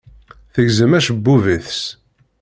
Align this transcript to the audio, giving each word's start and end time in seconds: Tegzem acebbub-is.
Tegzem 0.53 0.93
acebbub-is. 0.97 1.79